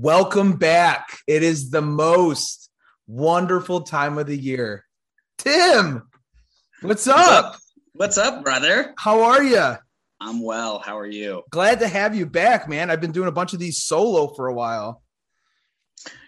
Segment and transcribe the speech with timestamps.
[0.00, 1.08] Welcome back.
[1.26, 2.70] It is the most
[3.08, 4.84] wonderful time of the year.
[5.38, 6.08] Tim,
[6.82, 7.56] what's up?
[7.94, 8.94] What's up, brother?
[8.96, 9.72] How are you?
[10.20, 10.78] I'm well.
[10.78, 11.42] How are you?
[11.50, 12.92] Glad to have you back, man.
[12.92, 15.02] I've been doing a bunch of these solo for a while.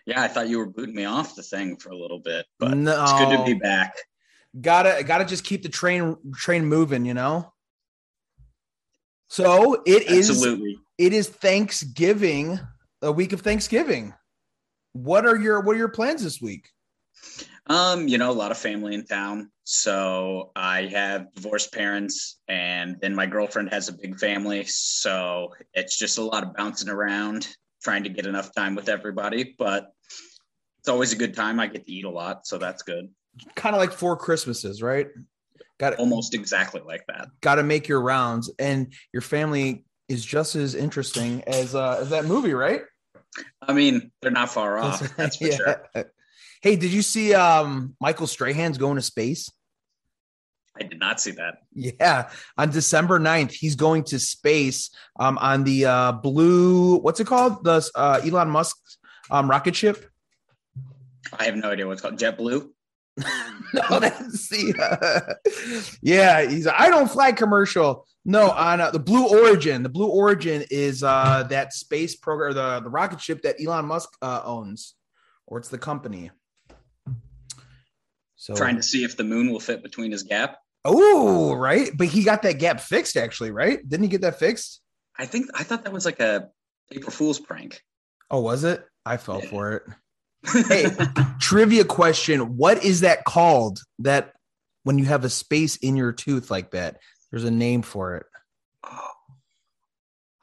[0.05, 2.77] Yeah, I thought you were booting me off the thing for a little bit, but
[2.77, 3.01] No.
[3.05, 3.95] it's good to be back.
[4.61, 7.53] Gotta gotta just keep the train train moving, you know.
[9.29, 10.77] So it is Absolutely.
[10.99, 12.59] it is Thanksgiving,
[13.03, 14.15] a week of Thanksgiving.
[14.93, 16.71] What are your what are your plans this week?
[17.67, 19.51] Um, you know, a lot of family in town.
[19.65, 24.65] So I have divorced parents, and then my girlfriend has a big family.
[24.65, 27.49] So it's just a lot of bouncing around,
[27.83, 29.55] trying to get enough time with everybody.
[29.57, 29.93] But
[30.81, 31.61] it's always a good time.
[31.61, 33.09] I get to eat a lot, so that's good.
[33.55, 35.09] Kind of like four Christmases, right?
[35.79, 37.29] Got Almost exactly like that.
[37.41, 42.11] got to make your rounds, and your family is just as interesting as uh, as
[42.11, 42.83] that movie, right?
[43.63, 45.01] I mean, they're not far off.
[45.17, 45.57] That's for Yeah.
[45.57, 46.13] sure.
[46.63, 49.51] Hey, did you see um Michael Strahan's going to space?
[50.79, 51.59] I did not see that.
[51.75, 57.27] Yeah, on December 9th, he's going to space um on the uh blue what's it
[57.27, 57.65] called?
[57.65, 58.99] The uh Elon Musk's
[59.31, 60.07] um rocket ship.
[61.39, 62.69] I have no idea what's called JetBlue.
[63.75, 66.49] no, that's the uh, yeah.
[66.49, 68.07] He's I don't fly commercial.
[68.25, 69.83] No, on uh, the Blue Origin.
[69.83, 74.11] The Blue Origin is uh that space program, the the rocket ship that Elon Musk
[74.21, 74.95] uh, owns,
[75.47, 76.31] or it's the company.
[78.37, 80.57] So Trying to see if the moon will fit between his gap.
[80.85, 83.87] oh right, but he got that gap fixed actually, right?
[83.87, 84.81] Didn't he get that fixed?
[85.19, 86.49] I think I thought that was like a
[86.93, 87.83] April Fool's prank.
[88.31, 88.85] Oh, was it?
[89.05, 89.51] I fell Yeah.
[89.51, 89.83] for it.
[90.69, 90.87] Hey,
[91.39, 93.81] trivia question: What is that called?
[93.99, 94.33] That
[94.85, 96.97] when you have a space in your tooth like that,
[97.31, 98.27] there's a name for it.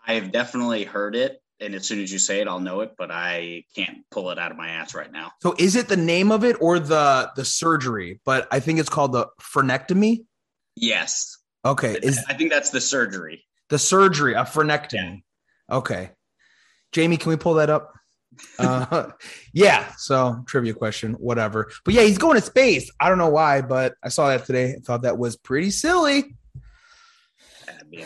[0.09, 2.93] I have definitely heard it, and as soon as you say it, I'll know it.
[2.97, 5.31] But I can't pull it out of my ass right now.
[5.41, 8.21] So is it the name of it or the the surgery?
[8.23, 10.25] But I think it's called the frenectomy.
[10.75, 13.43] Yes, Okay, is I think that's the surgery.
[13.69, 15.23] the surgery a frenectomy?
[15.69, 16.11] Okay,
[16.93, 17.93] Jamie, can we pull that up?
[18.59, 19.09] Uh,
[19.51, 19.91] yeah.
[19.97, 21.71] So trivia question, whatever.
[21.83, 22.91] But yeah, he's going to space.
[22.99, 24.75] I don't know why, but I saw that today.
[24.77, 26.36] I thought that was pretty silly.
[27.89, 28.05] Mean,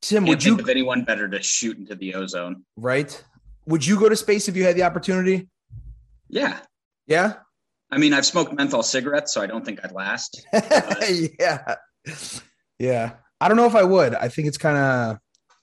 [0.00, 2.64] Tim, can't would think you of anyone better to shoot into the ozone?
[2.76, 3.22] right?
[3.66, 5.48] Would you go to space if you had the opportunity?
[6.28, 6.58] Yeah,
[7.06, 7.34] Yeah.
[7.90, 10.46] I mean, I've smoked menthol cigarettes, so I don't think I'd last.
[11.38, 11.74] yeah.
[12.78, 13.12] Yeah.
[13.38, 14.14] I don't know if I would.
[14.14, 15.18] I think it's kind of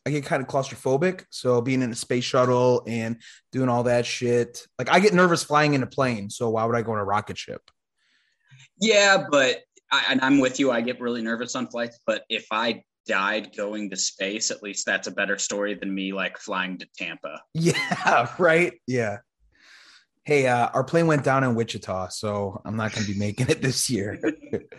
[0.06, 1.26] I get kind of claustrophobic.
[1.32, 3.18] So being in a space shuttle and
[3.52, 4.66] doing all that shit.
[4.78, 6.30] Like I get nervous flying in a plane.
[6.30, 7.62] So why would I go in a rocket ship?
[8.80, 9.58] Yeah, but
[9.92, 10.72] I, and I'm with you.
[10.72, 12.00] I get really nervous on flights.
[12.06, 16.14] But if I died going to space, at least that's a better story than me
[16.14, 17.42] like flying to Tampa.
[17.54, 18.74] Yeah, right.
[18.88, 19.18] Yeah.
[20.24, 23.50] Hey, uh, our plane went down in Wichita, so I'm not going to be making
[23.50, 24.22] it this year.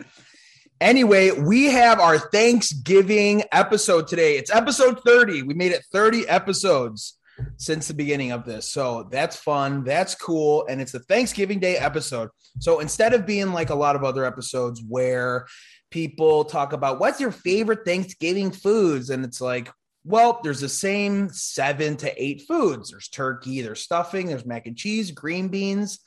[0.81, 4.37] anyway, we have our Thanksgiving episode today.
[4.37, 5.43] It's episode 30.
[5.43, 7.17] We made it 30 episodes
[7.57, 8.69] since the beginning of this.
[8.69, 9.83] So that's fun.
[9.83, 10.65] That's cool.
[10.69, 12.29] And it's a Thanksgiving Day episode.
[12.59, 15.45] So instead of being like a lot of other episodes where
[15.91, 19.71] people talk about what's your favorite Thanksgiving foods, and it's like,
[20.03, 22.89] well, there's the same seven to eight foods.
[22.89, 25.99] There's turkey, there's stuffing, there's mac and cheese, green beans,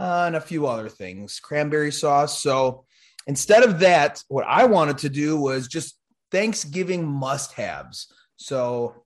[0.00, 2.42] uh, and a few other things, cranberry sauce.
[2.42, 2.84] So
[3.26, 5.96] instead of that, what I wanted to do was just
[6.32, 8.12] Thanksgiving must haves.
[8.36, 9.04] So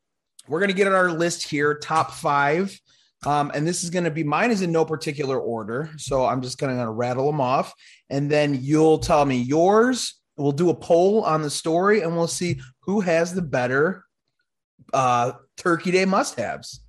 [0.48, 2.78] we're going to get on our list here, top five.
[3.26, 5.90] Um, and this is going to be mine is in no particular order.
[5.98, 7.74] So I'm just going to rattle them off.
[8.08, 10.19] And then you'll tell me yours.
[10.40, 14.04] We'll do a poll on the story and we'll see who has the better
[14.94, 16.80] uh, Turkey Day must haves.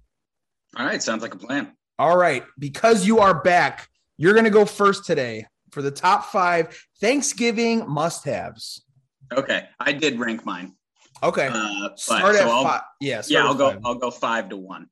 [0.78, 1.74] All right, sounds like a plan.
[2.00, 2.46] All right.
[2.58, 7.86] Because you are back, you're going to go first today for the top five Thanksgiving
[7.90, 8.86] must haves.
[9.34, 10.74] Okay, I did rank mine.
[11.22, 11.48] Okay.
[11.48, 12.82] Uh, but, start so at I'll- five.
[13.02, 13.22] Yeah.
[13.28, 13.72] yeah, I'll go.
[13.72, 13.82] five.
[13.84, 14.88] I'll go five to one.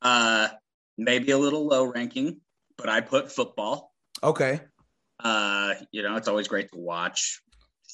[0.00, 0.46] Uh,
[0.96, 2.40] maybe a little low ranking,
[2.76, 3.92] but I put football.
[4.22, 4.60] Okay.
[5.18, 7.42] Uh, you know, it's always great to watch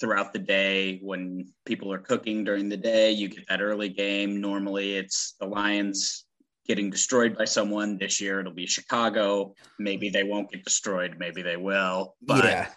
[0.00, 3.12] throughout the day when people are cooking during the day.
[3.12, 4.40] You get that early game.
[4.40, 6.24] Normally, it's the Lions
[6.66, 7.98] getting destroyed by someone.
[7.98, 9.54] This year, it'll be Chicago.
[9.78, 11.16] Maybe they won't get destroyed.
[11.18, 12.16] Maybe they will.
[12.22, 12.68] But yeah.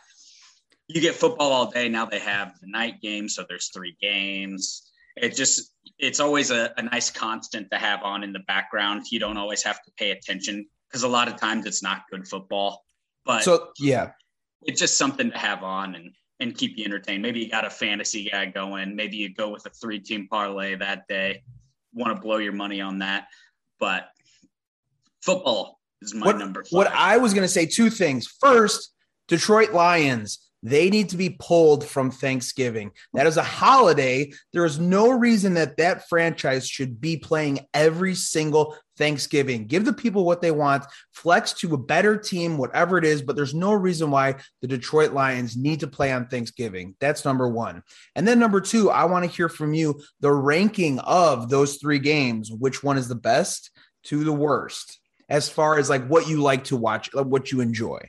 [0.87, 1.89] you get football all day.
[1.89, 4.83] Now they have the night game, so there's three games.
[5.15, 9.05] It just it's always a, a nice constant to have on in the background.
[9.11, 12.27] You don't always have to pay attention because a lot of times it's not good
[12.27, 12.83] football,
[13.25, 14.11] but So yeah.
[14.61, 17.21] it's just something to have on and and keep you entertained.
[17.21, 18.95] Maybe you got a fantasy guy going.
[18.95, 21.43] Maybe you go with a three team parlay that day.
[21.93, 23.27] Want to blow your money on that,
[23.79, 24.09] but
[25.27, 26.71] Football is my what, number five.
[26.71, 28.27] What I was going to say two things.
[28.39, 28.93] First,
[29.27, 30.39] Detroit Lions.
[30.63, 32.91] They need to be pulled from Thanksgiving.
[33.13, 34.31] That is a holiday.
[34.53, 39.67] There is no reason that that franchise should be playing every single Thanksgiving.
[39.67, 43.35] Give the people what they want, flex to a better team, whatever it is, but
[43.35, 46.95] there's no reason why the Detroit Lions need to play on Thanksgiving.
[46.99, 47.83] That's number one.
[48.15, 51.99] And then number two, I want to hear from you the ranking of those three
[51.99, 52.51] games.
[52.51, 53.71] Which one is the best
[54.05, 54.99] to the worst
[55.29, 57.99] as far as like what you like to watch, what you enjoy?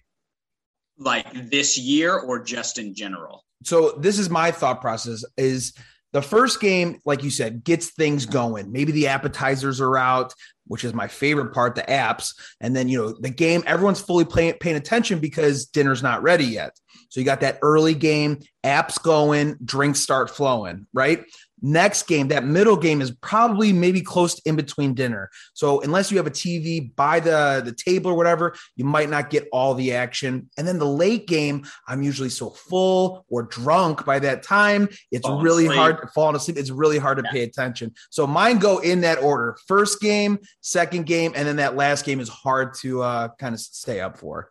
[0.99, 3.45] like this year or just in general?
[3.65, 5.75] So this is my thought process is
[6.13, 8.73] the first game, like you said, gets things going.
[8.73, 10.33] Maybe the appetizers are out,
[10.67, 12.35] which is my favorite part, the apps.
[12.61, 16.47] And then, you know, the game, everyone's fully playing, paying attention because dinner's not ready
[16.47, 16.73] yet.
[17.11, 21.25] So you got that early game, apps going, drinks start flowing, right?
[21.61, 25.31] Next game, that middle game is probably maybe close in between dinner.
[25.55, 29.31] So unless you have a TV by the, the table or whatever, you might not
[29.31, 30.49] get all the action.
[30.57, 34.89] And then the late game, I'm usually so full or drunk by that time.
[35.11, 35.79] It's falling really asleep.
[35.79, 36.57] hard falling asleep.
[36.57, 37.33] It's really hard to yeah.
[37.33, 37.93] pay attention.
[38.11, 39.57] So mine go in that order.
[39.67, 43.61] First game, second game, and then that last game is hard to uh, kind of
[43.61, 44.51] stay up for.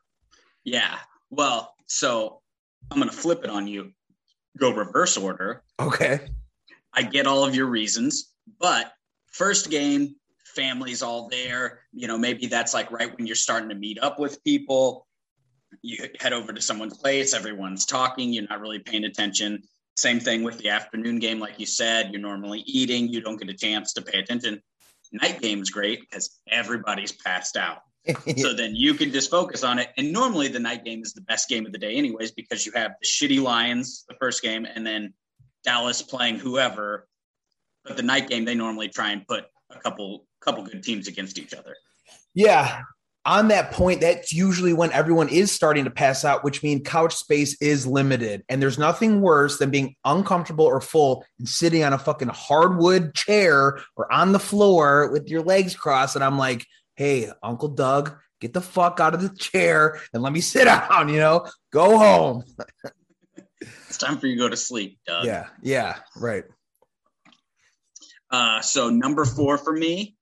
[0.63, 0.97] Yeah.
[1.29, 2.41] Well, so
[2.91, 3.93] I'm going to flip it on you.
[4.57, 5.63] Go reverse order.
[5.79, 6.19] Okay.
[6.97, 8.91] I get all of your reasons, but
[9.27, 10.15] first game,
[10.55, 11.81] family's all there.
[11.93, 15.05] You know, maybe that's like right when you're starting to meet up with people.
[15.83, 19.61] You head over to someone's place, everyone's talking, you're not really paying attention.
[19.95, 23.49] Same thing with the afternoon game, like you said, you're normally eating, you don't get
[23.49, 24.59] a chance to pay attention.
[25.11, 27.81] Night game's great because everybody's passed out.
[28.37, 29.89] so then you can just focus on it.
[29.97, 32.71] And normally the night game is the best game of the day, anyways, because you
[32.71, 35.13] have the shitty Lions, the first game, and then
[35.67, 37.07] Dallas playing whoever.
[37.83, 41.37] But the night game, they normally try and put a couple couple good teams against
[41.37, 41.75] each other.
[42.33, 42.81] Yeah.
[43.25, 47.13] On that point, that's usually when everyone is starting to pass out, which means couch
[47.13, 48.43] space is limited.
[48.47, 53.13] And there's nothing worse than being uncomfortable or full and sitting on a fucking hardwood
[53.13, 56.15] chair or on the floor with your legs crossed.
[56.15, 56.65] And I'm like,
[56.95, 61.09] hey, Uncle Doug, get the fuck out of the chair and let me sit down,
[61.09, 62.45] you know, go home.
[63.61, 65.25] it's time for you to go to sleep, Doug.
[65.25, 66.43] Yeah, yeah, right.
[68.29, 70.15] Uh, so number four for me.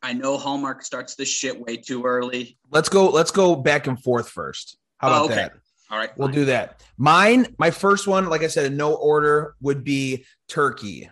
[0.00, 2.56] I know Hallmark starts this shit way too early.
[2.70, 3.08] Let's go.
[3.10, 4.78] Let's go back and forth first.
[4.98, 5.34] How about oh, okay.
[5.34, 5.52] that?
[5.90, 6.34] All right, we'll fine.
[6.34, 6.82] do that.
[6.98, 11.08] Mine, my first one, like I said, in no order, would be turkey,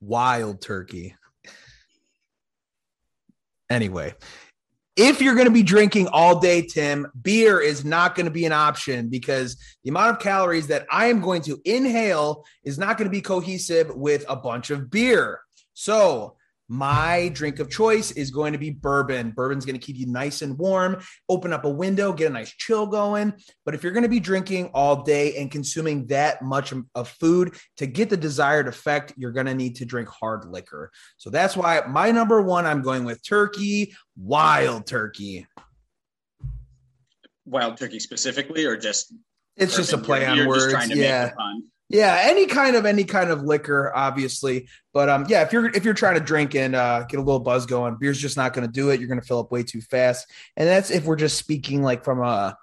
[0.00, 1.16] wild turkey.
[3.68, 4.14] Anyway,
[4.96, 8.46] if you're going to be drinking all day, Tim, beer is not going to be
[8.46, 12.96] an option because the amount of calories that I am going to inhale is not
[12.96, 15.40] going to be cohesive with a bunch of beer.
[15.74, 16.36] So
[16.68, 19.30] my drink of choice is going to be bourbon.
[19.30, 22.52] Bourbon's going to keep you nice and warm, open up a window, get a nice
[22.52, 23.34] chill going.
[23.64, 27.56] But if you're going to be drinking all day and consuming that much of food
[27.76, 30.90] to get the desired effect, you're going to need to drink hard liquor.
[31.16, 35.46] So that's why my number one, I'm going with turkey, wild turkey.
[37.44, 39.14] Wild turkey specifically, or just
[39.56, 40.90] it's just a play on words.
[40.90, 41.32] yeah.
[41.88, 44.68] Yeah, any kind of any kind of liquor, obviously.
[44.92, 47.40] But um, yeah, if you're if you're trying to drink and uh, get a little
[47.40, 48.98] buzz going, beer's just not going to do it.
[48.98, 52.02] You're going to fill up way too fast, and that's if we're just speaking like
[52.02, 52.56] from a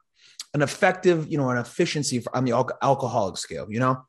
[0.53, 3.67] an effective, you know, an efficiency on the al- alcoholic scale.
[3.69, 4.05] You know.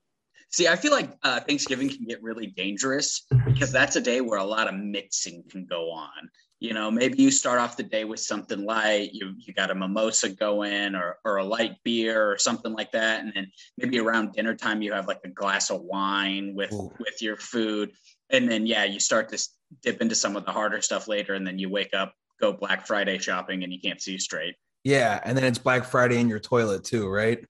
[0.51, 4.39] See, I feel like uh, Thanksgiving can get really dangerous because that's a day where
[4.39, 6.31] a lot of mixing can go on
[6.61, 9.75] you know maybe you start off the day with something light you you got a
[9.75, 13.21] mimosa going or or a light beer or something like that.
[13.21, 16.93] And then maybe around dinner time you have like a glass of wine with Ooh.
[16.99, 17.93] with your food.
[18.31, 19.49] And then yeah you start to
[19.83, 21.35] dip into some of the harder stuff later.
[21.35, 24.55] And then you wake up go black friday shopping and you can't see straight.
[24.85, 25.21] Yeah.
[25.25, 27.45] And then it's black friday in your toilet too right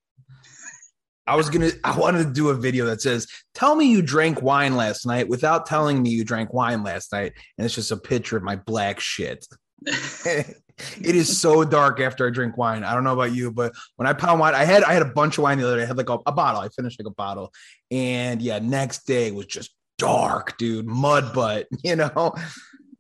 [1.27, 1.71] I was gonna.
[1.83, 5.29] I wanted to do a video that says, "Tell me you drank wine last night
[5.29, 8.57] without telling me you drank wine last night," and it's just a picture of my
[8.57, 9.47] black shit.
[9.87, 10.55] it
[11.01, 12.85] is so dark after I drink wine.
[12.85, 15.07] I don't know about you, but when I pound wine, I had I had a
[15.07, 15.85] bunch of wine the other day.
[15.85, 16.61] I had like a, a bottle.
[16.61, 17.53] I finished like a bottle,
[17.91, 21.67] and yeah, next day was just dark, dude, mud butt.
[21.83, 22.35] You know,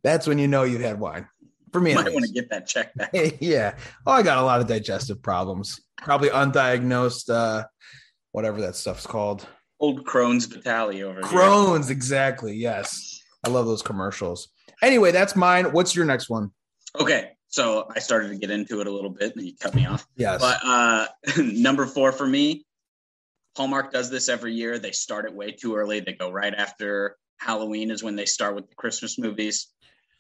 [0.03, 1.29] that's when you know you've had wine.
[1.73, 3.09] For me, I want to get that checked out.
[3.43, 3.77] yeah.
[4.07, 5.83] Oh, I got a lot of digestive problems.
[5.99, 7.29] Probably undiagnosed.
[7.29, 7.65] uh
[8.35, 9.47] whatever that stuff's called.
[9.79, 11.97] Old Crohn's Vitaly over Crohn's, here.
[11.97, 12.57] exactly.
[12.57, 13.23] Yes.
[13.47, 14.49] I love those commercials.
[14.83, 15.67] Anyway, that's mine.
[15.67, 16.51] What's your next one?
[16.99, 17.31] Okay.
[17.47, 20.05] So I started to get into it a little bit and you cut me off.
[20.17, 20.41] Yes.
[20.41, 21.07] But uh,
[21.43, 22.67] number four for me,
[23.57, 24.81] Hallmark does this every year.
[24.81, 26.01] They start it way too early.
[26.01, 29.69] They go right after Halloween is when they start with the Christmas movies.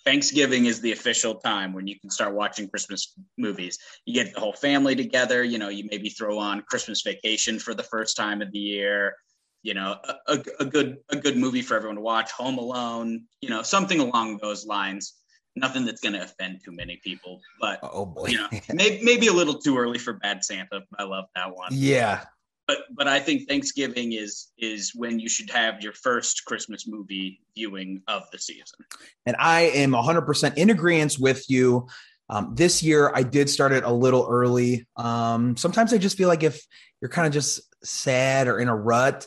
[0.04, 3.78] Thanksgiving is the official time when you can start watching Christmas movies.
[4.04, 5.42] You get the whole family together.
[5.42, 9.14] You know, you maybe throw on Christmas Vacation for the first time of the year.
[9.62, 9.96] You know,
[10.28, 12.30] a, a, good a good movie for everyone to watch.
[12.32, 13.24] Home Alone.
[13.40, 15.14] You know, something along those lines.
[15.56, 19.28] Nothing that's going to offend too many people, but oh boy, you know, maybe, maybe
[19.28, 20.82] a little too early for Bad Santa.
[20.98, 21.68] I love that one.
[21.70, 22.24] Yeah,
[22.66, 27.40] but but I think Thanksgiving is is when you should have your first Christmas movie
[27.54, 28.78] viewing of the season.
[29.26, 31.88] And I am 100% in agreement with you.
[32.30, 34.86] Um, this year, I did start it a little early.
[34.96, 36.64] Um, sometimes I just feel like if
[37.00, 39.26] you're kind of just sad or in a rut,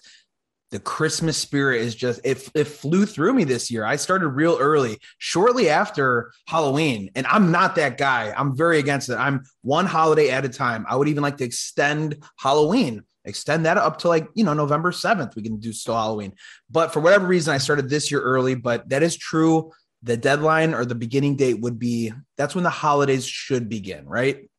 [0.71, 3.85] the Christmas spirit is just it, it flew through me this year.
[3.85, 8.33] I started real early, shortly after Halloween, and I'm not that guy.
[8.35, 9.15] I'm very against it.
[9.15, 10.85] I'm one holiday at a time.
[10.89, 14.91] I would even like to extend Halloween extend that up to like you know november
[14.91, 16.33] 7th we can do still halloween.
[16.69, 19.71] But for whatever reason i started this year early but that is true.
[20.03, 24.49] The deadline or the beginning date would be that's when the holidays should begin right?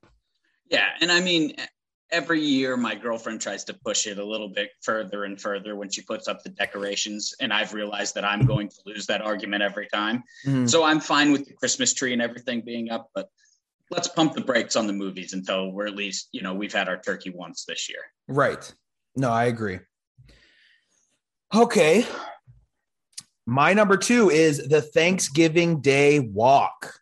[0.70, 1.54] Yeah and i mean
[2.10, 5.90] every year my girlfriend tries to push it a little bit further and further when
[5.90, 9.62] she puts up the decorations and i've realized that i'm going to lose that argument
[9.62, 10.22] every time.
[10.46, 10.66] Mm-hmm.
[10.66, 13.28] so i'm fine with the christmas tree and everything being up but
[13.90, 16.88] let's pump the brakes on the movies until we're at least you know we've had
[16.88, 18.00] our turkey once this year.
[18.26, 18.72] Right.
[19.16, 19.80] No i agree.
[21.54, 22.06] Okay.
[23.46, 27.00] My number two is the thanksgiving day walk.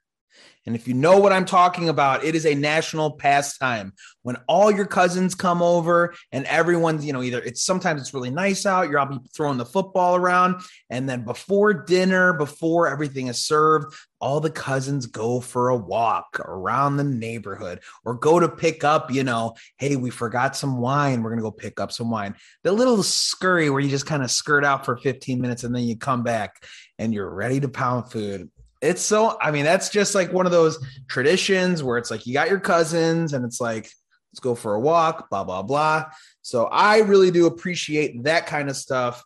[0.67, 3.93] And if you know what I'm talking about, it is a national pastime.
[4.23, 8.31] When all your cousins come over and everyone's, you know, either it's sometimes it's really
[8.31, 10.61] nice out, you're all be throwing the football around.
[10.91, 13.95] And then before dinner, before everything is served,
[14.27, 19.09] all the cousins go for a walk around the neighborhood or go to pick up,
[19.09, 21.23] you know, hey, we forgot some wine.
[21.23, 22.35] We're going to go pick up some wine.
[22.65, 25.85] The little scurry where you just kind of skirt out for 15 minutes and then
[25.85, 26.57] you come back
[26.99, 28.51] and you're ready to pound food
[28.83, 30.79] it's so i mean that's just like one of those
[31.09, 33.85] traditions where it's like you got your cousins and it's like
[34.31, 36.05] let's go for a walk blah blah blah
[36.43, 39.25] so i really do appreciate that kind of stuff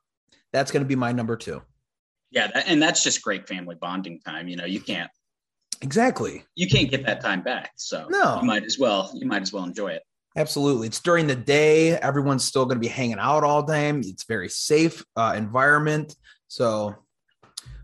[0.53, 1.61] that's going to be my number two
[2.31, 5.11] yeah that, and that's just great family bonding time you know you can't
[5.83, 9.43] exactly you can't get that time back so no you might as well you might
[9.43, 10.03] as well enjoy it
[10.37, 14.25] absolutely it's during the day everyone's still going to be hanging out all day it's
[14.25, 16.15] very safe uh, environment
[16.49, 16.95] so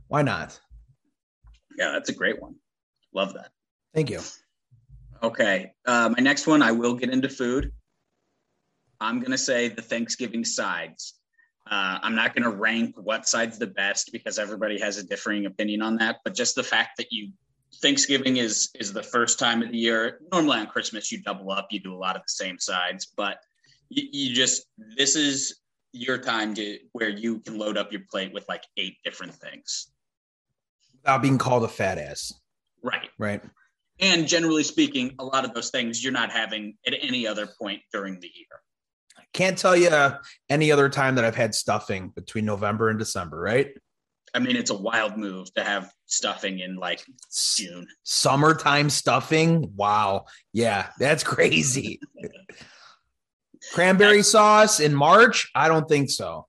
[0.08, 0.58] why not
[1.76, 2.54] yeah, that's a great one.
[3.14, 3.50] Love that.
[3.94, 4.20] Thank you.
[5.22, 5.72] Okay.
[5.86, 7.72] Uh, my next one, I will get into food.
[9.00, 11.14] I'm going to say the Thanksgiving sides.
[11.68, 15.46] Uh, I'm not going to rank what side's the best because everybody has a differing
[15.46, 16.18] opinion on that.
[16.24, 17.32] But just the fact that you
[17.82, 20.20] Thanksgiving is is the first time of the year.
[20.32, 23.38] Normally on Christmas you double up, you do a lot of the same sides, but
[23.88, 25.60] you, you just this is
[25.92, 29.88] your time to where you can load up your plate with like eight different things
[31.06, 32.32] without being called a fat ass.
[32.82, 33.10] Right.
[33.16, 33.40] Right.
[34.00, 37.80] And generally speaking, a lot of those things you're not having at any other point
[37.92, 38.60] during the year.
[39.36, 39.90] Can't tell you
[40.48, 43.68] any other time that I've had stuffing between November and December, right?
[44.32, 47.04] I mean, it's a wild move to have stuffing in like
[47.54, 47.86] June.
[48.02, 49.72] Summertime stuffing.
[49.76, 50.24] Wow.
[50.54, 52.00] Yeah, that's crazy.
[53.74, 55.50] Cranberry sauce in March?
[55.54, 56.46] I don't think so.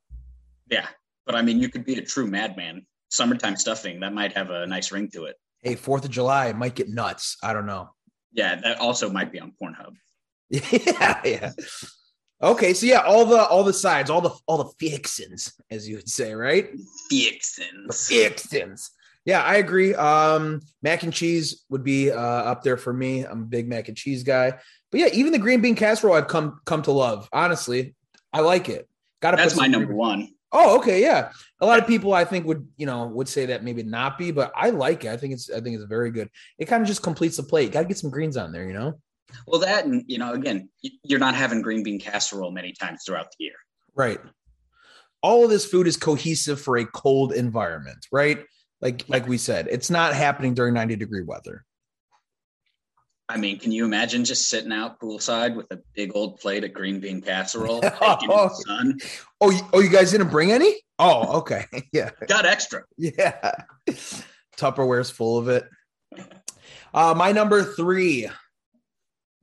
[0.71, 0.87] Yeah.
[1.25, 4.65] But I mean, you could be a true madman summertime stuffing that might have a
[4.65, 5.35] nice ring to it.
[5.61, 7.35] Hey, Fourth of July might get nuts.
[7.43, 7.89] I don't know.
[8.31, 9.95] Yeah, that also might be on Pornhub.
[10.49, 11.51] yeah, yeah.
[12.41, 15.95] Okay, so yeah, all the all the sides, all the all the fixins, as you
[15.95, 16.69] would say, right?
[17.09, 18.07] Fixins.
[18.07, 18.91] Fixins.
[19.25, 19.95] Yeah, I agree.
[19.95, 23.23] Um, mac and cheese would be uh, up there for me.
[23.23, 24.53] I'm a big mac and cheese guy.
[24.91, 27.27] But yeah, even the green bean casserole I've come come to love.
[27.33, 27.95] Honestly,
[28.31, 28.87] I like it.
[29.21, 29.37] Got to.
[29.37, 30.29] That's my number one.
[30.51, 31.31] Oh, okay, yeah.
[31.59, 34.31] A lot of people I think would, you know, would say that maybe not be,
[34.31, 35.09] but I like it.
[35.09, 36.29] I think it's I think it's very good.
[36.57, 37.71] It kind of just completes the plate.
[37.71, 38.99] Got to get some greens on there, you know.
[39.45, 40.69] Well, that and you know, again,
[41.03, 43.55] you're not having green bean casserole many times throughout the year.
[43.95, 44.19] Right.
[45.21, 48.45] All of this food is cohesive for a cold environment, right?
[48.81, 51.65] Like like we said, it's not happening during 90 degree weather.
[53.29, 56.71] I mean, can you imagine just sitting out poolside with a big old plate of
[56.71, 58.97] green bean casserole oh, sun?
[59.41, 60.73] Oh, you, oh, you guys didn't bring any?
[60.97, 61.65] Oh, okay.
[61.93, 62.11] Yeah.
[62.27, 62.83] Got extra.
[62.97, 63.51] Yeah.
[64.57, 65.65] Tupperware's full of it.
[66.93, 68.29] Uh, my number three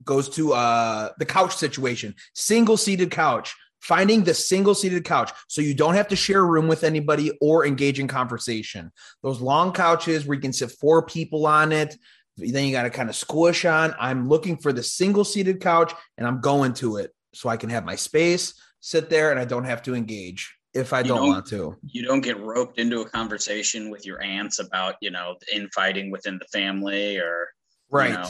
[0.05, 2.15] goes to uh, the couch situation.
[2.33, 3.55] Single seated couch.
[3.81, 7.31] Finding the single seated couch so you don't have to share a room with anybody
[7.39, 8.91] or engage in conversation.
[9.21, 11.95] Those long couches where you can sit four people on it,
[12.35, 13.93] then you got to kind of squish on.
[13.99, 17.69] I'm looking for the single seated couch and I'm going to it so I can
[17.69, 20.55] have my space, sit there, and I don't have to engage.
[20.73, 21.77] if I don't don't- want to.
[21.85, 26.37] You don't get roped into a conversation with your aunts about, you know, infighting within
[26.39, 27.49] the family or
[27.91, 28.11] Right.
[28.13, 28.29] know,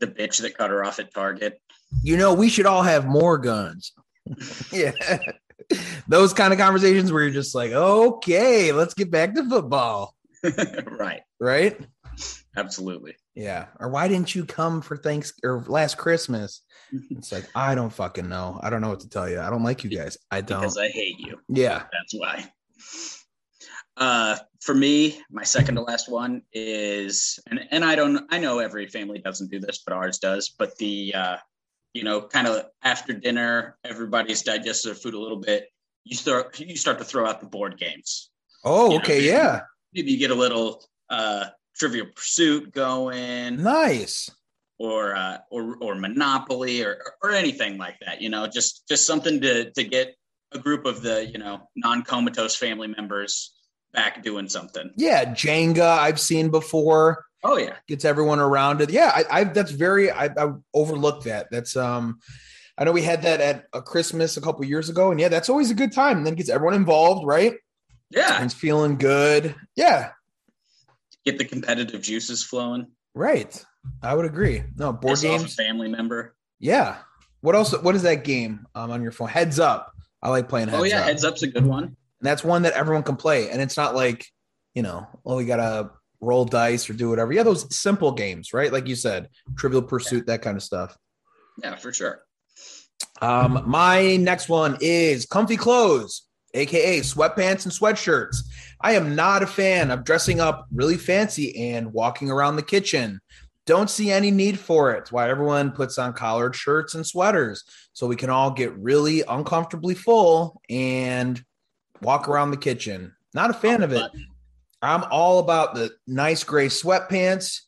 [0.00, 1.60] the bitch that cut her off at Target.
[2.02, 3.92] you know, we should all have more guns.
[4.72, 4.92] yeah.
[6.08, 10.14] Those kind of conversations where you're just like, okay, let's get back to football.
[10.86, 11.22] right.
[11.38, 11.78] Right.
[12.56, 13.14] Absolutely.
[13.34, 13.66] Yeah.
[13.78, 16.62] Or why didn't you come for thanks or last Christmas?
[17.10, 18.58] It's like, I don't fucking know.
[18.60, 19.40] I don't know what to tell you.
[19.40, 20.18] I don't like you guys.
[20.28, 20.60] I don't.
[20.62, 21.38] Because I hate you.
[21.48, 21.84] yeah.
[21.92, 22.50] That's why.
[23.96, 28.58] Uh, for me, my second to last one is, and, and I don't, I know
[28.58, 30.48] every family doesn't do this, but ours does.
[30.48, 31.36] But the, uh,
[31.92, 35.66] you know, kind of after dinner, everybody's digested their food a little bit.
[36.04, 38.30] You start, you start to throw out the board games.
[38.64, 39.14] Oh, Yeah, okay.
[39.18, 39.60] maybe- Yeah.
[39.92, 44.30] Maybe you get a little uh, Trivial Pursuit going, Nice.
[44.78, 48.20] or uh, or or Monopoly, or or anything like that.
[48.22, 50.14] You know, just just something to to get
[50.52, 53.52] a group of the you know non comatose family members
[53.92, 54.90] back doing something.
[54.96, 55.26] Yeah.
[55.26, 57.24] Jenga, I've seen before.
[57.42, 58.90] Oh yeah, Gets everyone around it.
[58.90, 59.10] Yeah.
[59.14, 61.48] I, I that's very, I, I overlooked that.
[61.50, 62.20] That's, um,
[62.76, 65.48] I know we had that at a Christmas a couple years ago, and yeah, that's
[65.50, 66.18] always a good time.
[66.18, 67.54] And then gets everyone involved, right?
[68.10, 68.42] yeah.
[68.42, 69.54] It's feeling good.
[69.76, 70.10] Yeah,
[71.26, 72.86] Get the competitive juices flowing.
[73.14, 73.64] right.
[74.02, 74.62] I would agree.
[74.76, 75.54] No board Piss games.
[75.54, 76.34] family member.
[76.58, 76.96] Yeah.
[77.40, 77.72] What else?
[77.80, 79.28] What is that game um, on your phone?
[79.28, 79.94] Heads up.
[80.22, 81.04] I like playing heads oh yeah, up.
[81.06, 81.96] heads up's a good one.
[82.20, 83.50] And that's one that everyone can play.
[83.50, 84.26] And it's not like,
[84.74, 87.32] you know, oh, we gotta roll dice or do whatever.
[87.32, 88.72] Yeah, those simple games, right?
[88.72, 90.96] Like you said, Trivial Pursuit, that kind of stuff.
[91.62, 92.22] Yeah, for sure.
[93.22, 98.36] Um, my next one is comfy clothes, aka sweatpants and sweatshirts.
[98.80, 103.20] I am not a fan of dressing up really fancy and walking around the kitchen.
[103.66, 105.12] Don't see any need for it.
[105.12, 107.62] Why everyone puts on collared shirts and sweaters
[107.92, 111.42] so we can all get really uncomfortably full and
[112.02, 113.14] walk around the kitchen.
[113.34, 114.10] Not a fan of it.
[114.82, 117.60] I'm all about the nice gray sweatpants,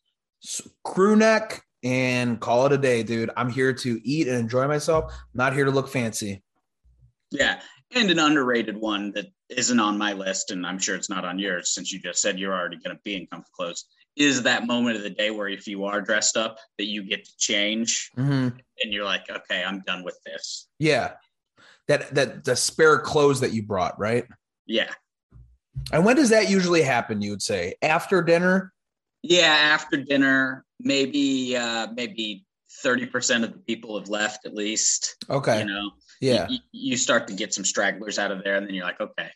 [0.85, 3.31] crew neck, and call it a day, dude.
[3.37, 6.43] I'm here to eat and enjoy myself, not here to look fancy.
[7.31, 7.61] yeah,
[7.95, 11.39] and an underrated one that isn't on my list, and I'm sure it's not on
[11.39, 13.85] yours since you just said you're already going to be in comfy clothes.
[14.17, 17.25] Is that moment of the day where if you are dressed up, that you get
[17.25, 18.59] to change Mhm.
[18.83, 20.69] and you're like, okay, I'm done with this.
[20.79, 21.13] Yeah.
[21.89, 24.25] That that the spare clothes that you brought, right?
[24.67, 24.91] Yeah.
[25.93, 27.75] And when does that usually happen, you would say?
[27.83, 28.73] After dinner?
[29.23, 32.45] Yeah, after dinner, maybe uh maybe
[32.85, 35.17] 30% of the people have left at least.
[35.31, 35.61] Okay.
[35.61, 35.91] You know,
[36.21, 36.49] yeah.
[36.49, 39.31] you, you start to get some stragglers out of there, and then you're like, okay,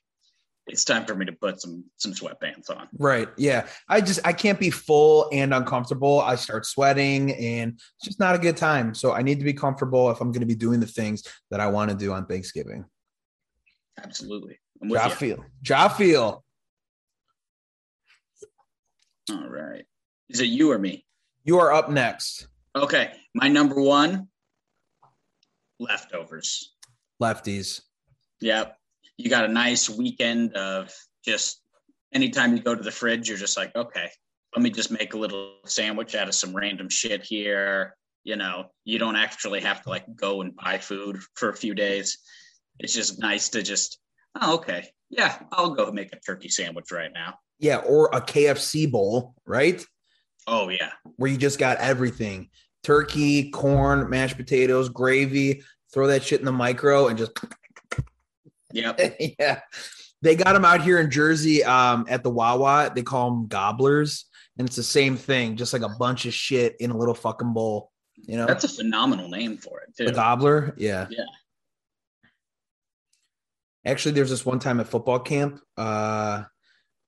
[0.66, 2.88] it's time for me to put some some sweatpants on.
[2.98, 3.28] Right.
[3.36, 3.66] Yeah.
[3.88, 6.20] I just I can't be full and uncomfortable.
[6.20, 8.94] I start sweating and it's just not a good time.
[8.94, 11.60] So I need to be comfortable if I'm going to be doing the things that
[11.60, 12.84] I want to do on Thanksgiving.
[14.02, 14.58] Absolutely.
[14.82, 15.10] I'm with you.
[15.10, 15.44] feel.
[15.64, 16.44] Ja feel.
[19.30, 19.84] All right.
[20.28, 21.04] Is it you or me?
[21.44, 22.48] You are up next.
[22.74, 23.12] Okay.
[23.34, 24.28] My number one
[25.78, 26.74] leftovers.
[27.22, 27.82] Lefties.
[28.40, 28.76] Yep.
[29.18, 30.92] You got a nice weekend of
[31.24, 31.60] just
[32.12, 34.10] anytime you go to the fridge, you're just like, okay,
[34.54, 37.96] let me just make a little sandwich out of some random shit here.
[38.24, 41.74] You know, you don't actually have to like go and buy food for a few
[41.74, 42.18] days.
[42.78, 43.98] It's just nice to just,
[44.40, 44.88] oh, okay.
[45.10, 47.34] Yeah, I'll go make a turkey sandwich right now.
[47.58, 49.84] Yeah, or a KFC bowl, right?
[50.46, 50.92] Oh, yeah.
[51.16, 52.50] Where you just got everything.
[52.82, 55.62] Turkey, corn, mashed potatoes, gravy.
[55.92, 57.32] Throw that shit in the micro and just
[58.76, 59.16] Yep.
[59.38, 59.60] yeah.
[60.22, 62.90] They got them out here in Jersey um, at the Wawa.
[62.94, 64.26] They call them gobblers.
[64.58, 67.52] And it's the same thing, just like a bunch of shit in a little fucking
[67.52, 67.92] bowl.
[68.16, 70.10] You know, That's a phenomenal name for it, too.
[70.12, 70.74] gobbler.
[70.78, 71.06] Yeah.
[71.10, 71.24] Yeah.
[73.84, 76.44] Actually, there's this one time at football camp uh,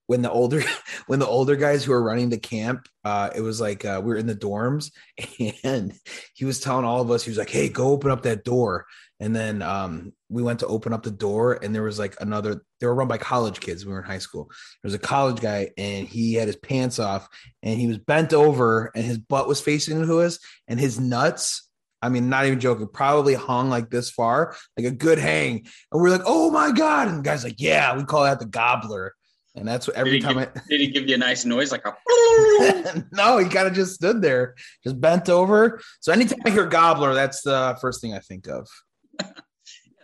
[0.08, 0.62] when the older
[1.06, 4.08] when the older guys who were running the camp, uh, it was like uh, we
[4.08, 4.90] were in the dorms,
[5.62, 5.94] and
[6.34, 8.86] he was telling all of us, he was like, "Hey, go open up that door."
[9.20, 12.64] And then um, we went to open up the door, and there was like another.
[12.80, 13.84] They were run by college kids.
[13.84, 14.46] We were in high school.
[14.82, 17.28] There was a college guy, and he had his pants off,
[17.62, 21.64] and he was bent over, and his butt was facing to us, and his nuts.
[22.00, 22.86] I mean, not even joking.
[22.86, 25.66] Probably hung like this far, like a good hang.
[25.92, 28.46] And we're like, "Oh my god!" And the guy's like, "Yeah, we call that the
[28.46, 29.14] gobbler."
[29.58, 30.60] And that's what every time give, I.
[30.68, 31.94] did he give you a nice noise like a
[33.12, 35.80] no, he kind of just stood there, just bent over.
[36.00, 38.68] So anytime I hear gobbler, that's the first thing I think of.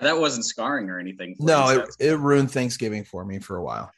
[0.00, 1.36] that wasn't scarring or anything?
[1.38, 3.90] No, it, it ruined Thanksgiving for me for a while.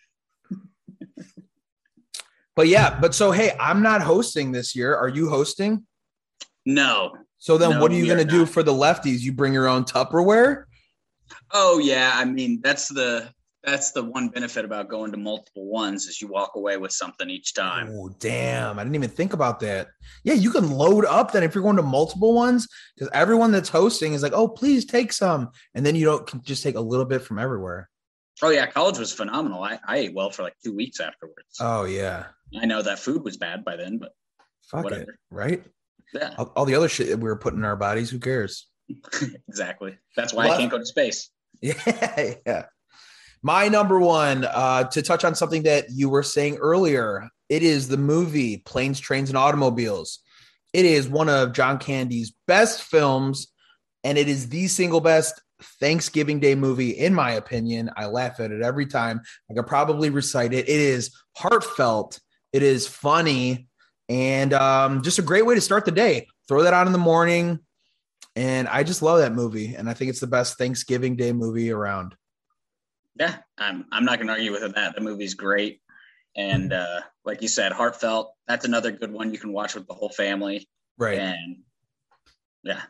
[2.54, 4.94] but yeah, but so hey, I'm not hosting this year.
[4.94, 5.86] Are you hosting?
[6.64, 7.16] no.
[7.38, 8.48] So then No, what are you going to are do not.
[8.48, 9.20] for the lefties?
[9.20, 10.64] You bring your own Tupperware?
[11.52, 13.28] Oh yeah, I mean that's the
[13.66, 17.28] that's the one benefit about going to multiple ones is you walk away with something
[17.28, 17.90] each time.
[17.90, 18.78] Oh, damn.
[18.78, 19.88] I didn't even think about that.
[20.24, 23.68] Yeah, you can load up then if you're going to multiple ones because everyone that's
[23.68, 25.50] hosting is like, oh, please take some.
[25.74, 27.90] And then you don't can just take a little bit from everywhere.
[28.42, 28.66] Oh, yeah.
[28.66, 29.62] College was phenomenal.
[29.62, 31.56] I, I ate well for like two weeks afterwards.
[31.60, 32.26] Oh, yeah.
[32.56, 34.12] I know that food was bad by then, but
[34.70, 35.02] Fuck Whatever.
[35.02, 35.18] it.
[35.30, 35.64] Right?
[36.12, 38.68] yeah, All, all the other shit that we were putting in our bodies, who cares?
[39.48, 39.96] exactly.
[40.16, 40.48] That's why?
[40.48, 41.30] I can't go to space.
[41.62, 42.64] Yeah, yeah.
[43.42, 47.88] My number one, uh, to touch on something that you were saying earlier, it is
[47.88, 50.20] the movie Planes, Trains, and Automobiles.
[50.72, 53.48] It is one of John Candy's best films,
[54.04, 55.40] and it is the single best
[55.80, 57.90] Thanksgiving Day movie, in my opinion.
[57.96, 59.20] I laugh at it every time.
[59.50, 60.68] I could probably recite it.
[60.68, 62.20] It is heartfelt,
[62.52, 63.68] it is funny,
[64.08, 66.26] and um, just a great way to start the day.
[66.48, 67.60] Throw that on in the morning.
[68.36, 69.74] And I just love that movie.
[69.74, 72.14] And I think it's the best Thanksgiving Day movie around.
[73.18, 74.94] Yeah, I'm I'm not gonna argue with that.
[74.94, 75.80] The movie's great.
[76.36, 78.32] And uh, like you said, heartfelt.
[78.46, 80.68] That's another good one you can watch with the whole family.
[80.98, 81.18] Right.
[81.18, 81.58] And
[82.62, 82.82] yeah,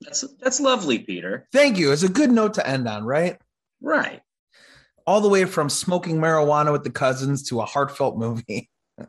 [0.00, 1.46] that's that's lovely, Peter.
[1.52, 1.92] Thank you.
[1.92, 3.38] It's a good note to end on, right?
[3.80, 4.20] Right.
[5.06, 8.70] All the way from smoking marijuana with the cousins to a heartfelt movie.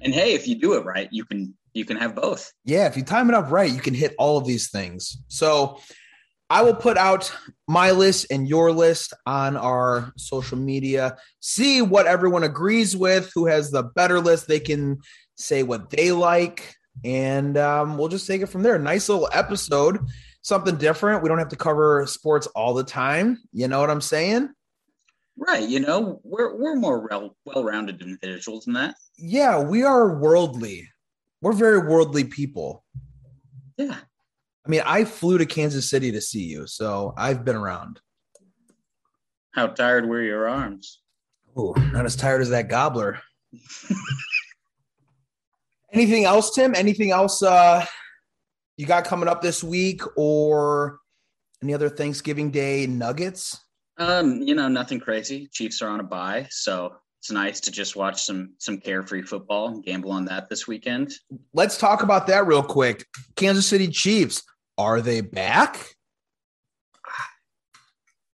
[0.00, 2.52] And hey, if you do it right, you can you can have both.
[2.66, 5.16] Yeah, if you time it up right, you can hit all of these things.
[5.28, 5.80] So
[6.50, 7.32] I will put out
[7.66, 11.16] my list and your list on our social media.
[11.40, 14.46] See what everyone agrees with, who has the better list.
[14.46, 14.98] They can
[15.36, 18.78] say what they like, and um, we'll just take it from there.
[18.78, 19.98] Nice little episode,
[20.42, 21.22] something different.
[21.22, 23.38] We don't have to cover sports all the time.
[23.52, 24.50] You know what I'm saying?
[25.36, 25.68] Right.
[25.68, 28.94] You know, we're we're more well well rounded individuals than that.
[29.16, 30.88] Yeah, we are worldly.
[31.40, 32.84] We're very worldly people.
[33.76, 33.96] Yeah.
[34.66, 38.00] I mean, I flew to Kansas City to see you, so I've been around.
[39.52, 41.00] How tired were your arms?
[41.56, 43.20] Oh, not as tired as that gobbler.
[45.92, 46.74] Anything else, Tim?
[46.74, 47.86] Anything else uh,
[48.76, 50.98] you got coming up this week or
[51.62, 53.60] any other Thanksgiving Day nuggets?
[53.98, 55.48] Um, you know, nothing crazy.
[55.52, 59.68] Chiefs are on a bye, so it's nice to just watch some some carefree football
[59.68, 61.12] and gamble on that this weekend.
[61.52, 63.06] Let's talk about that real quick.
[63.36, 64.42] Kansas City Chiefs,
[64.78, 65.94] are they back?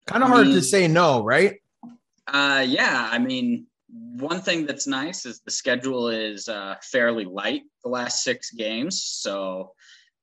[0.06, 1.62] Kind of I hard to say no, right?
[2.28, 7.62] Uh, yeah, I mean, one thing that's nice is the schedule is uh, fairly light
[7.84, 9.73] the last six games, so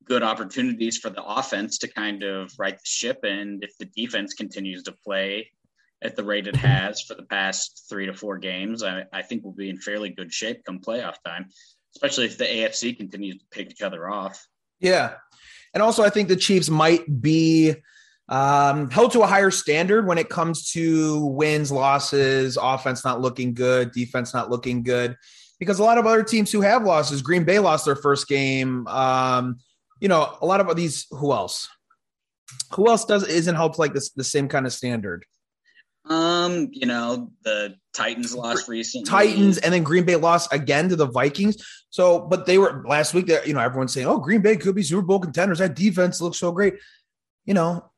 [0.05, 3.19] good opportunities for the offense to kind of right the ship.
[3.23, 5.51] And if the defense continues to play
[6.01, 9.43] at the rate it has for the past three to four games, I, I think
[9.43, 11.47] we'll be in fairly good shape come playoff time,
[11.95, 14.45] especially if the AFC continues to pick each other off.
[14.79, 15.13] Yeah.
[15.73, 17.75] And also, I think the Chiefs might be
[18.29, 23.53] um, held to a higher standard when it comes to wins, losses, offense not looking
[23.53, 25.15] good, defense not looking good.
[25.59, 28.85] Because a lot of other teams who have losses, Green Bay lost their first game.
[28.87, 29.57] Um,
[29.99, 31.07] you know, a lot of these.
[31.11, 31.67] Who else?
[32.73, 35.25] Who else does isn't held like this the same kind of standard?
[36.09, 39.09] Um, you know, the Titans lost recently.
[39.09, 41.57] Titans and then Green Bay lost again to the Vikings.
[41.89, 43.27] So, but they were last week.
[43.27, 46.21] That you know, everyone's saying, "Oh, Green Bay could be Super Bowl contenders." That defense
[46.21, 46.75] looks so great.
[47.45, 47.89] You know,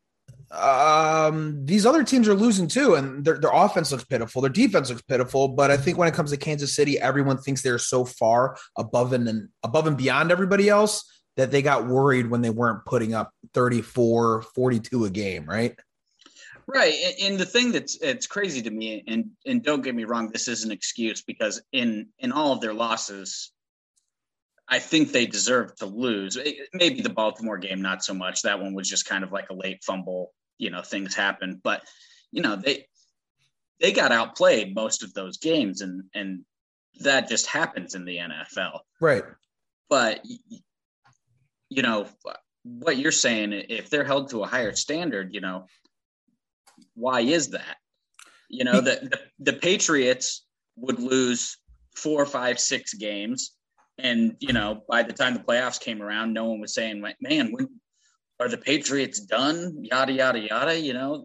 [0.52, 4.42] um, these other teams are losing too, and their their offense looks pitiful.
[4.42, 5.50] Their defense looks pitiful.
[5.50, 9.14] But I think when it comes to Kansas City, everyone thinks they're so far above
[9.14, 11.04] and, and above and beyond everybody else
[11.38, 15.78] that they got worried when they weren't putting up 34, 42 a game, right?
[16.72, 16.94] Right.
[17.04, 20.30] And- And the thing that's it's crazy to me, and and don't get me wrong,
[20.30, 23.52] this is an excuse because in in all of their losses,
[24.68, 26.38] I think they deserve to lose.
[26.74, 28.44] Maybe the Baltimore game, not so much.
[28.44, 30.32] That one was just kind of like a late fumble.
[30.60, 31.82] You know, things happen, but
[32.32, 32.86] you know they
[33.80, 36.46] they got outplayed most of those games, and and
[37.00, 38.82] that just happens in the NFL.
[39.02, 39.24] Right.
[39.90, 40.24] But
[41.70, 42.08] you know
[42.64, 45.66] what you're saying, if they're held to a higher standard, you know
[46.96, 47.78] why is that?
[48.50, 51.58] You know, the, the, the Patriots would lose
[51.96, 53.52] four, five, six games.
[53.98, 57.18] And, you know, by the time the playoffs came around, no one was saying, like,
[57.22, 57.68] man, when
[58.40, 59.84] are the Patriots done?
[59.84, 60.80] Yada, yada, yada.
[60.80, 61.24] You know,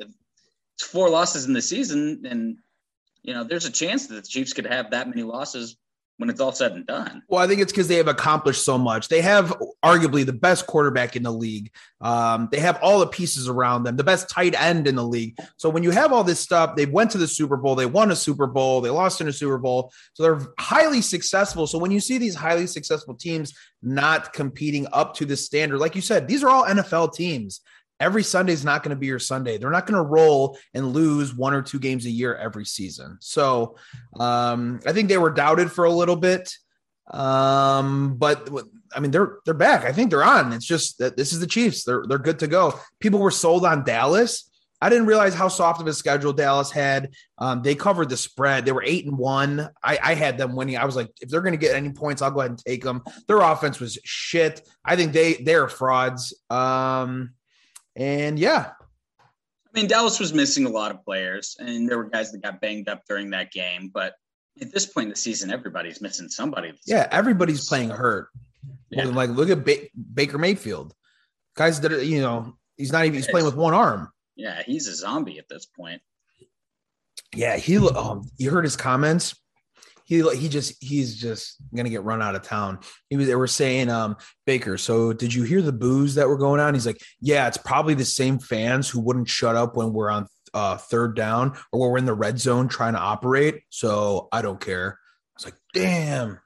[0.74, 2.24] it's four losses in the season.
[2.28, 2.56] And,
[3.22, 5.76] you know, there's a chance that the Chiefs could have that many losses
[6.16, 7.22] when it's all said and done.
[7.28, 9.08] Well, I think it's because they have accomplished so much.
[9.08, 11.72] They have arguably the best quarterback in the league.
[12.00, 15.36] Um, they have all the pieces around them, the best tight end in the league.
[15.56, 18.12] So when you have all this stuff, they went to the Super Bowl, they won
[18.12, 19.92] a Super Bowl, they lost in a Super Bowl.
[20.12, 21.66] So they're highly successful.
[21.66, 25.96] So when you see these highly successful teams not competing up to the standard, like
[25.96, 27.60] you said, these are all NFL teams.
[28.04, 29.56] Every Sunday is not going to be your Sunday.
[29.56, 33.16] They're not going to roll and lose one or two games a year every season.
[33.20, 33.76] So
[34.20, 36.54] um, I think they were doubted for a little bit.
[37.10, 38.50] Um, but
[38.94, 39.84] I mean, they're they're back.
[39.84, 40.52] I think they're on.
[40.52, 41.84] It's just that this is the Chiefs.
[41.84, 42.78] They're they're good to go.
[43.00, 44.50] People were sold on Dallas.
[44.82, 47.10] I didn't realize how soft of a schedule Dallas had.
[47.38, 48.66] Um, they covered the spread.
[48.66, 49.70] They were eight and one.
[49.82, 50.76] I, I had them winning.
[50.76, 52.84] I was like, if they're going to get any points, I'll go ahead and take
[52.84, 53.02] them.
[53.26, 54.60] Their offense was shit.
[54.84, 56.34] I think they they're frauds.
[56.50, 57.32] Um,
[57.96, 58.72] and yeah,
[59.74, 62.60] I mean, Dallas was missing a lot of players, and there were guys that got
[62.60, 63.90] banged up during that game.
[63.92, 64.14] But
[64.60, 66.72] at this point in the season, everybody's missing somebody.
[66.86, 68.28] Yeah, everybody's playing hurt.
[68.90, 69.06] Yeah.
[69.06, 70.94] Like, look at ba- Baker Mayfield.
[71.56, 74.10] Guys that are, you know, he's not even, he's playing with one arm.
[74.36, 76.00] Yeah, he's a zombie at this point.
[77.34, 79.34] Yeah, he, um, you heard his comments
[80.04, 82.78] he he just he's just gonna get run out of town.
[83.10, 86.38] He was they were saying, um, Baker, so did you hear the boos that were
[86.38, 86.74] going on?
[86.74, 90.28] He's like, Yeah, it's probably the same fans who wouldn't shut up when we're on
[90.52, 93.62] uh, third down or when we're in the red zone trying to operate.
[93.70, 94.98] So I don't care.
[95.00, 96.38] I was like, damn.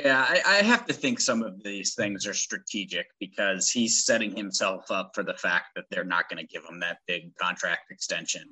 [0.00, 4.36] Yeah, I, I, have to think some of these things are strategic because he's setting
[4.36, 7.92] himself up for the fact that they're not going to give him that big contract
[7.92, 8.42] extension.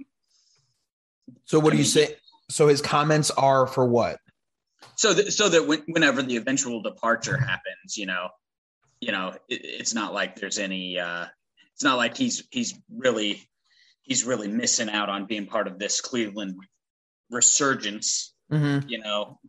[1.47, 2.15] So what I do you say?
[2.49, 4.19] So his comments are for what?
[5.03, 8.29] So that so that when, whenever the eventual departure happens, you know,
[9.01, 10.97] you know, it, it's not like there's any.
[10.97, 11.27] uh
[11.75, 13.43] It's not like he's he's really
[14.03, 16.55] he's really missing out on being part of this Cleveland
[17.31, 18.33] resurgence.
[18.53, 18.89] Mm-hmm.
[18.89, 19.41] You know,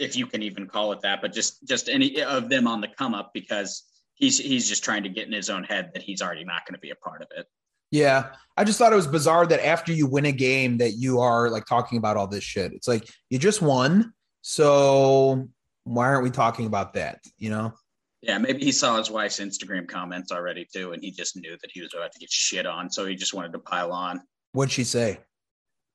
[0.00, 2.88] if you can even call it that, but just just any of them on the
[2.88, 3.84] come up because
[4.14, 6.74] he's he's just trying to get in his own head that he's already not going
[6.74, 7.46] to be a part of it.
[7.92, 11.20] Yeah, I just thought it was bizarre that after you win a game that you
[11.20, 12.72] are like talking about all this shit.
[12.72, 14.12] It's like you just won.
[14.48, 15.46] So
[15.84, 17.20] why aren't we talking about that?
[17.36, 17.74] You know?
[18.22, 21.70] Yeah, maybe he saw his wife's Instagram comments already too, and he just knew that
[21.70, 24.22] he was about to get shit on, so he just wanted to pile on.
[24.52, 25.20] What'd she say?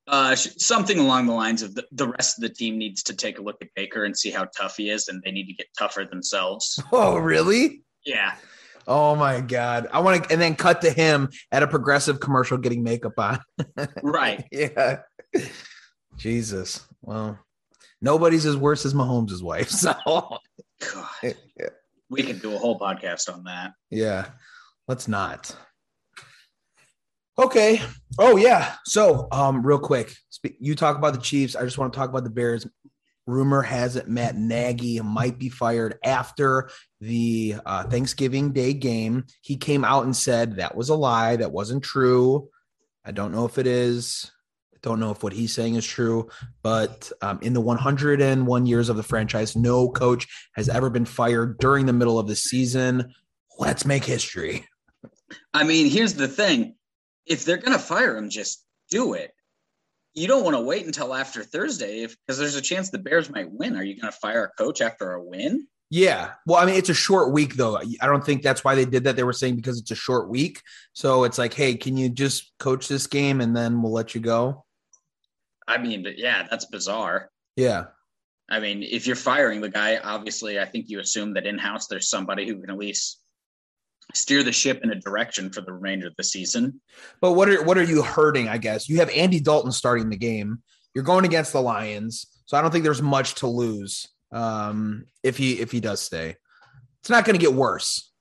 [0.07, 3.39] Uh, something along the lines of the, the rest of the team needs to take
[3.39, 5.65] a look at Baker and see how tough he is, and they need to get
[5.75, 6.79] tougher themselves.
[6.91, 7.81] Oh, really?
[8.05, 8.35] Yeah.
[8.85, 9.87] Oh my god!
[9.91, 13.39] I want to, and then cut to him at a progressive commercial getting makeup on.
[14.03, 14.45] right.
[14.51, 14.99] Yeah.
[16.17, 16.85] Jesus.
[17.01, 17.39] Well,
[18.03, 19.71] nobody's as worse as Mahomes' wife.
[19.83, 19.93] So
[20.93, 21.35] God.
[22.09, 23.71] we could do a whole podcast on that.
[23.89, 24.25] Yeah.
[24.87, 25.55] Let's not.
[27.39, 27.81] Okay.
[28.19, 28.75] Oh yeah.
[28.85, 30.13] So um real quick,
[30.59, 31.55] you talk about the Chiefs.
[31.55, 32.67] I just want to talk about the Bears.
[33.25, 39.23] Rumor has it Matt Nagy might be fired after the uh, Thanksgiving Day game.
[39.41, 41.37] He came out and said that was a lie.
[41.37, 42.49] That wasn't true.
[43.05, 44.29] I don't know if it is.
[44.83, 46.29] Don't know if what he's saying is true,
[46.61, 51.57] but um, in the 101 years of the franchise, no coach has ever been fired
[51.57, 53.13] during the middle of the season.
[53.57, 54.67] Let's make history.
[55.53, 56.75] I mean, here's the thing
[57.25, 59.31] if they're going to fire him, just do it.
[60.13, 63.51] You don't want to wait until after Thursday because there's a chance the Bears might
[63.51, 63.77] win.
[63.77, 65.65] Are you going to fire a coach after a win?
[65.89, 66.31] Yeah.
[66.45, 67.77] Well, I mean, it's a short week, though.
[67.77, 69.15] I don't think that's why they did that.
[69.15, 70.61] They were saying because it's a short week.
[70.93, 74.21] So it's like, hey, can you just coach this game and then we'll let you
[74.21, 74.65] go?
[75.67, 77.29] I mean, but yeah, that's bizarre.
[77.55, 77.85] Yeah.
[78.49, 81.87] I mean, if you're firing the guy, obviously, I think you assume that in house
[81.87, 83.19] there's somebody who can at least
[84.13, 86.81] steer the ship in a direction for the remainder of the season.
[87.21, 88.49] But what are what are you hurting?
[88.49, 90.61] I guess you have Andy Dalton starting the game.
[90.93, 95.37] You're going against the Lions, so I don't think there's much to lose um, if
[95.37, 96.35] he if he does stay.
[97.01, 98.11] It's not going to get worse.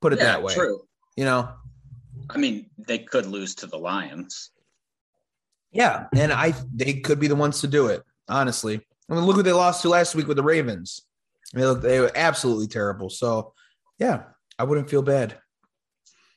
[0.00, 0.54] Put it yeah, that way.
[0.54, 0.82] True.
[1.16, 1.48] You know.
[2.30, 4.50] I mean, they could lose to the Lions.
[5.72, 8.02] Yeah, and I they could be the ones to do it.
[8.28, 8.80] Honestly,
[9.10, 11.02] I mean, look who they lost to last week with the Ravens.
[11.54, 13.10] I mean, look, they were absolutely terrible.
[13.10, 13.52] So,
[13.98, 14.24] yeah,
[14.58, 15.38] I wouldn't feel bad.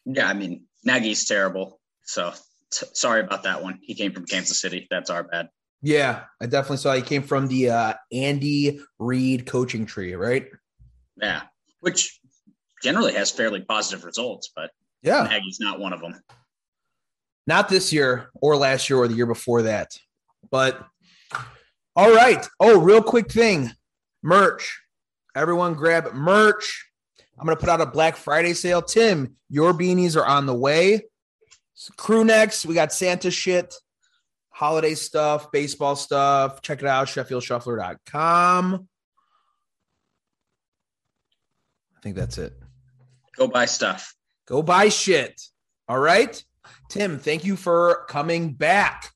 [0.06, 1.80] Yeah, I mean, Nagy's terrible.
[2.04, 2.32] So
[2.72, 3.80] t- sorry about that one.
[3.82, 4.88] He came from Kansas City.
[4.90, 5.50] That's our bad.
[5.82, 10.48] Yeah, I definitely saw he came from the uh, Andy Reid coaching tree, right?
[11.22, 11.44] Yeah,
[11.80, 12.20] which
[12.82, 14.72] generally has fairly positive results, but
[15.02, 16.20] yeah, Nagy's not one of them.
[17.48, 19.98] Not this year or last year or the year before that.
[20.50, 20.84] But
[21.96, 22.46] all right.
[22.60, 23.72] Oh, real quick thing
[24.24, 24.82] merch.
[25.36, 26.90] Everyone grab merch.
[27.38, 28.82] I'm going to put out a Black Friday sale.
[28.82, 31.04] Tim, your beanies are on the way.
[31.98, 32.66] crew necks.
[32.66, 33.74] We got Santa shit,
[34.50, 36.62] holiday stuff, baseball stuff.
[36.62, 38.88] Check it out, SheffieldShuffler.com.
[41.98, 42.54] I think that's it.
[43.36, 44.16] Go buy stuff.
[44.48, 45.42] Go buy shit.
[45.88, 46.42] All right.
[46.90, 49.12] Tim, thank you for coming back.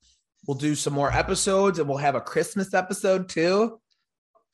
[0.48, 3.80] We'll do some more episodes and we'll have a Christmas episode too.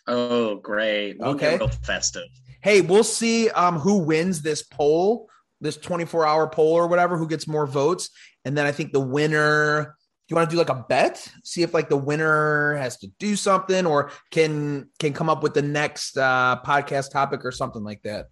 [0.08, 1.18] Oh, great.
[1.20, 1.60] We'll okay.
[1.84, 2.28] festive.
[2.62, 5.30] Hey, we'll see um, who wins this poll
[5.62, 8.10] this 24 hour poll or whatever who gets more votes
[8.44, 9.96] and then i think the winner
[10.28, 13.08] do you want to do like a bet see if like the winner has to
[13.20, 17.84] do something or can can come up with the next uh podcast topic or something
[17.84, 18.28] like that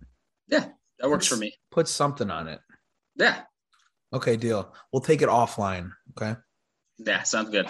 [0.47, 0.65] yeah
[0.99, 2.59] that works for me put something on it
[3.15, 3.41] yeah
[4.13, 4.73] okay deal.
[4.91, 6.39] We'll take it offline okay?
[6.99, 7.67] Yeah sounds good.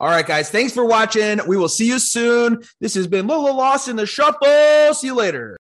[0.00, 0.50] All right guys.
[0.50, 1.40] Thanks for watching.
[1.46, 2.62] We will see you soon.
[2.80, 4.94] This has been lola lost in the shuffle.
[4.94, 5.57] See you later